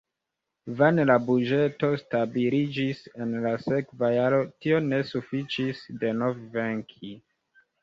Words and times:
Vane 0.77 1.03
la 1.09 1.17
buĝeto 1.25 1.89
stabiliĝis, 2.03 3.03
en 3.27 3.37
la 3.45 3.53
sekva 3.67 4.11
jaro 4.15 4.41
tio 4.65 4.81
ne 4.89 5.05
sufiĉis 5.13 5.85
denove 6.07 6.53
venki. 6.59 7.17